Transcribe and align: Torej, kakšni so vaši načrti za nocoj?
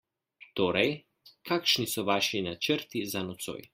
Torej, 0.59 0.87
kakšni 1.49 1.85
so 1.93 2.05
vaši 2.09 2.41
načrti 2.49 3.05
za 3.15 3.23
nocoj? 3.29 3.61